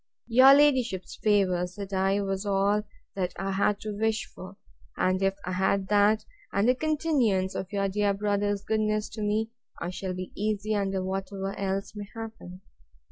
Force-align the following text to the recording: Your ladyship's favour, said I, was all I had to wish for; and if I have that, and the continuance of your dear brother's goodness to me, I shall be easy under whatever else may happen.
Your 0.25 0.55
ladyship's 0.55 1.15
favour, 1.17 1.67
said 1.67 1.93
I, 1.93 2.21
was 2.21 2.43
all 2.43 2.81
I 3.15 3.51
had 3.51 3.79
to 3.81 3.95
wish 3.95 4.25
for; 4.33 4.55
and 4.97 5.21
if 5.21 5.35
I 5.45 5.51
have 5.51 5.89
that, 5.89 6.25
and 6.51 6.67
the 6.67 6.73
continuance 6.73 7.53
of 7.53 7.71
your 7.71 7.87
dear 7.87 8.15
brother's 8.15 8.63
goodness 8.63 9.07
to 9.09 9.21
me, 9.21 9.51
I 9.79 9.91
shall 9.91 10.15
be 10.15 10.31
easy 10.35 10.73
under 10.73 11.03
whatever 11.03 11.55
else 11.55 11.93
may 11.95 12.07
happen. 12.15 12.61